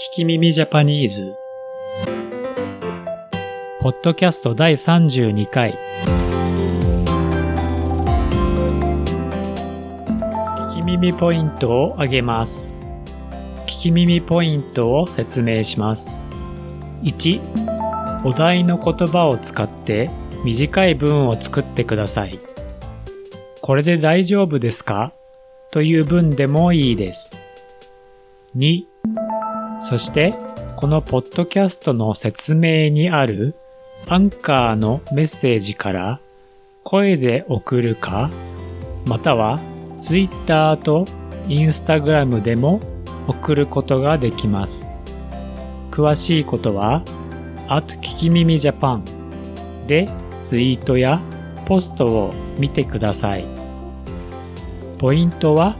[0.00, 1.36] 聞き耳ジャパニーズ。
[3.82, 5.78] ポッドキャスト第32回。
[10.70, 12.74] 聞き耳ポイントをあげます。
[13.66, 16.22] 聞き耳ポイントを説明します。
[17.02, 20.08] 1、お題の言葉を使って
[20.46, 22.38] 短い文を作ってください。
[23.60, 25.12] これで大丈夫ですか？
[25.70, 27.38] という文でもいいです。
[28.56, 28.84] 2、
[29.80, 30.34] そして、
[30.76, 33.54] このポッドキャストの説明にある
[34.08, 36.20] アンカーのメッセージから
[36.84, 38.30] 声で送るか、
[39.06, 39.58] または
[39.98, 41.04] ツイッターと
[41.48, 42.80] インスタグラムでも
[43.26, 44.90] 送ることができます。
[45.90, 47.02] 詳しいことは、
[47.68, 49.04] at 聞き耳ジャパン
[49.86, 50.08] で
[50.40, 51.20] ツイートや
[51.66, 53.44] ポストを見てください。
[54.98, 55.76] ポイントは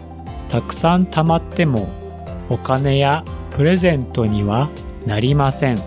[0.49, 1.89] たくさん貯まっても
[2.49, 3.25] お金や
[3.61, 4.71] プレゼントには
[5.05, 5.79] なりません。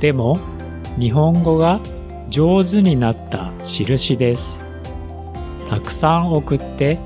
[0.00, 0.38] でも、
[0.98, 1.80] 日本語が
[2.28, 4.62] 上手になった印です。
[5.70, 6.98] たくさん送って、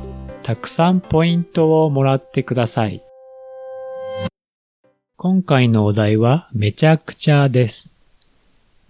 [0.43, 3.05] たくさんポイントをもらってください。
[5.17, 7.89] 今回のお題はめちゃくちゃです。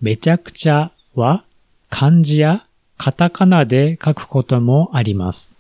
[0.01, 1.45] めちゃくちゃは
[1.91, 2.65] 漢字や
[2.97, 5.55] カタカナで書くこともあります。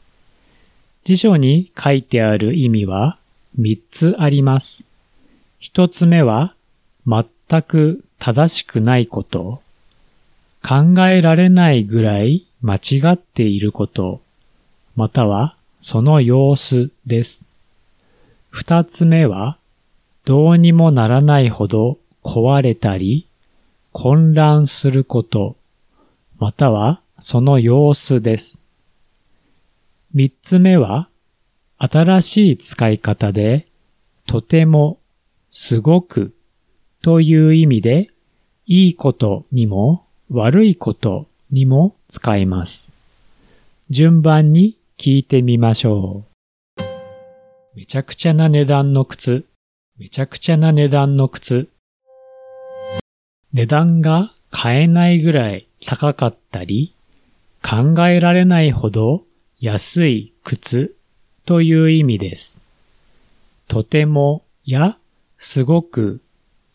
[1.05, 3.19] 辞書に書いてある意味は
[3.61, 4.91] 3つあります。
[5.63, 6.55] 1つ目は
[7.07, 9.63] 全く正しくないこと。
[10.63, 12.81] 考えられないぐらい間違
[13.13, 14.21] っていること。
[14.97, 17.45] またはその様子です。
[18.53, 19.57] 2つ目は
[20.25, 23.27] どうにもならないほど壊れたり
[23.93, 25.57] 混乱すること。
[26.39, 28.61] またはその様子です。
[30.13, 31.09] 三つ目は、
[31.79, 33.67] 新しい使い方で、
[34.27, 34.99] とても、
[35.55, 36.35] すごく、
[37.03, 38.09] という意味で、
[38.67, 42.95] いいことにも悪いことにも使います。
[43.91, 46.25] 順番に聞いてみましょ
[46.79, 46.83] う。
[47.77, 49.45] めちゃくちゃな値段の靴。
[49.99, 51.69] めちゃくちゃな値段の靴。
[53.53, 56.95] 値段が買えないぐらい高かったり、
[57.63, 59.25] 考えられないほど
[59.61, 60.97] 安い靴
[61.45, 62.65] という意味です。
[63.69, 64.97] とてもや
[65.45, 66.21] すごく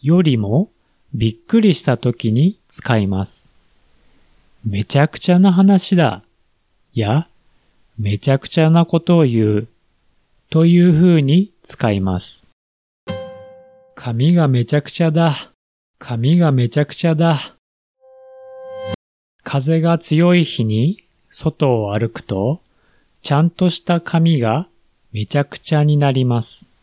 [0.02, 0.70] よりも
[1.14, 3.50] びっくりした時に使います。
[4.66, 6.22] めちゃくちゃな話だ
[6.94, 7.30] や
[7.98, 9.68] めちゃくちゃなことを言う
[10.50, 12.50] という風に使います。
[13.96, 15.34] 髪がめちゃくちゃだ。
[15.98, 17.40] 髪がめちゃくちゃだ。
[19.44, 22.60] 風が強い日に外を歩くと、
[23.22, 24.68] ちゃんとした髪が
[25.14, 26.77] めちゃくちゃになります。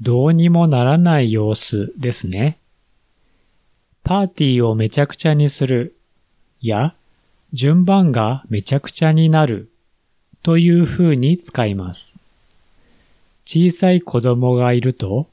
[0.00, 2.58] どうにもならない様子ですね。
[4.02, 5.96] パーティーをめちゃくちゃにする
[6.60, 6.94] や、
[7.52, 9.70] 順番がめちゃくちゃになる
[10.42, 12.20] という風に使います。
[13.46, 15.28] 小さい子供がいると、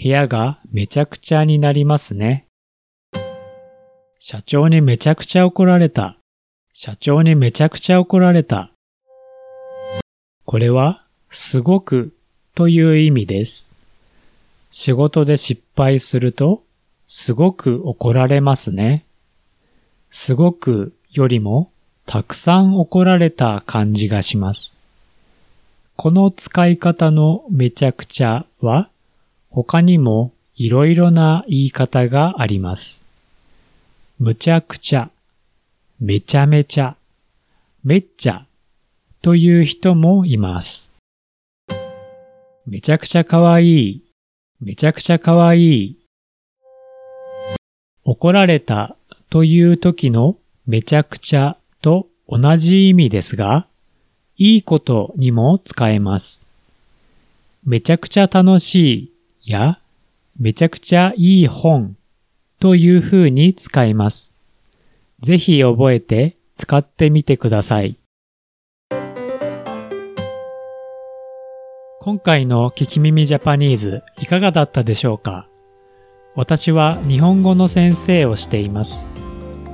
[0.00, 2.46] 部屋がめちゃくちゃになりますね。
[4.18, 6.18] 社長にめちゃくちゃ怒られた。
[6.72, 8.70] 社長にめちゃくちゃ怒られた。
[10.44, 12.14] これは、すごく
[12.54, 13.75] という意味です。
[14.78, 16.62] 仕事で失敗すると、
[17.06, 19.06] すごく怒られますね。
[20.10, 21.70] すごくよりも、
[22.04, 24.76] たくさん怒られた感じがします。
[25.96, 28.90] この使い方のめちゃくちゃは、
[29.48, 33.06] 他にもいろいろな言い方があります。
[34.18, 35.08] むちゃくちゃ、
[36.00, 36.96] めちゃめちゃ、
[37.82, 38.44] めっちゃ
[39.22, 40.94] という人もいます。
[42.66, 44.05] めちゃくちゃかわいい、
[44.60, 45.98] めちゃくちゃかわいい。
[48.04, 48.96] 怒られた
[49.28, 50.36] という時の
[50.66, 53.66] めちゃくちゃと同じ意味ですが、
[54.38, 56.46] いいことにも使えます。
[57.64, 59.12] めちゃくちゃ楽し
[59.44, 59.78] いや、
[60.38, 61.96] めちゃくちゃいい本
[62.58, 64.38] という風に使います。
[65.20, 67.96] ぜひ覚えて使ってみてください。
[72.06, 75.48] 今回の聞き耳ジャパニーズいかがだったでしょうか？
[76.36, 79.04] 私は日本語の先生をしています。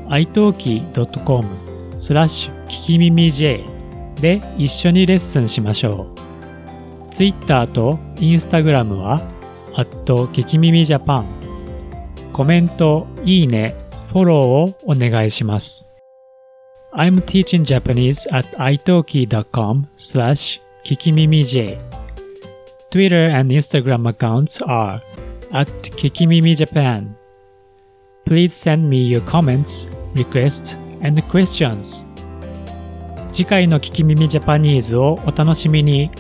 [0.09, 1.47] italki.com
[2.01, 3.63] スラッシュ聞き耳 J
[4.19, 7.11] で一緒にレッスンしましょう。
[7.11, 9.21] Twitter と Instagram は、
[9.75, 11.27] アット聞き耳ジャパン。
[12.33, 13.77] コメント、いいね、
[14.11, 15.87] フォローをお願いします。
[16.95, 21.77] I'm teaching Japanese at italki.com slash 聞き耳 J.
[22.93, 25.01] Twitter and Instagram accounts are
[25.55, 25.67] at
[25.97, 27.17] Kikimimi Japan.
[28.27, 32.05] Please send me your comments, requests, and questions.
[33.33, 36.11] 次回の聞き耳ジャパニーズをお楽しみに。